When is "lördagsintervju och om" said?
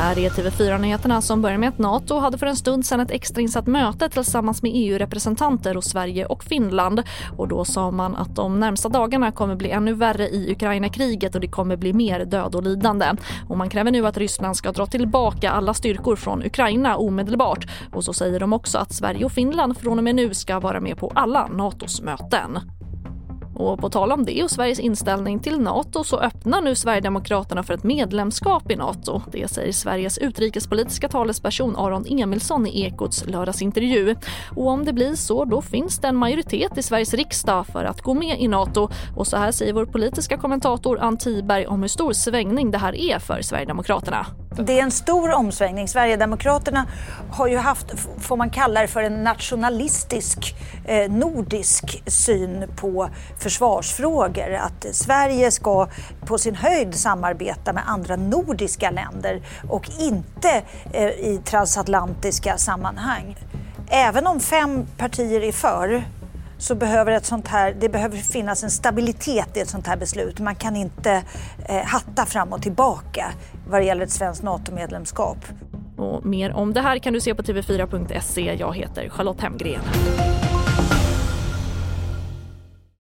33.26-34.84